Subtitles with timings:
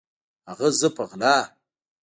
[0.49, 1.37] هغه زه په غلا